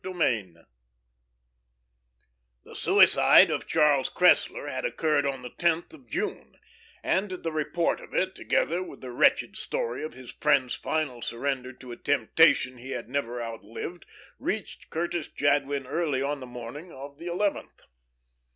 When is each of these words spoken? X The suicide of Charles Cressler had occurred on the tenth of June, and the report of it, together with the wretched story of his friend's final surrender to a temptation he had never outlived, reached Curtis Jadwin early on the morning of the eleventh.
X 0.03 0.15
The 2.63 2.75
suicide 2.75 3.51
of 3.51 3.67
Charles 3.67 4.09
Cressler 4.09 4.67
had 4.67 4.83
occurred 4.83 5.27
on 5.27 5.43
the 5.43 5.51
tenth 5.51 5.93
of 5.93 6.07
June, 6.07 6.57
and 7.03 7.29
the 7.29 7.51
report 7.51 8.01
of 8.01 8.11
it, 8.11 8.33
together 8.33 8.81
with 8.81 9.01
the 9.01 9.11
wretched 9.11 9.55
story 9.57 10.03
of 10.03 10.15
his 10.15 10.31
friend's 10.31 10.73
final 10.73 11.21
surrender 11.21 11.71
to 11.73 11.91
a 11.91 11.97
temptation 11.97 12.79
he 12.79 12.89
had 12.89 13.09
never 13.09 13.43
outlived, 13.43 14.07
reached 14.39 14.89
Curtis 14.89 15.27
Jadwin 15.27 15.85
early 15.85 16.23
on 16.23 16.39
the 16.39 16.47
morning 16.47 16.91
of 16.91 17.19
the 17.19 17.27
eleventh. 17.27 17.83